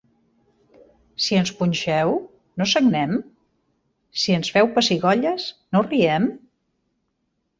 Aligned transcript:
Si 1.25 1.35
ens 1.41 1.51
punxeu, 1.59 2.13
no 2.61 2.67
sagnem? 2.71 3.13
Si 4.21 4.35
ens 4.37 4.49
feu 4.55 4.69
pessigolles, 4.79 5.45
no 5.77 5.83
riem? 5.91 6.29